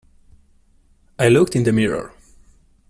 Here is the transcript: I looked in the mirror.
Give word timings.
I 1.19 1.27
looked 1.29 1.55
in 1.55 1.61
the 1.61 1.71
mirror. 1.71 2.11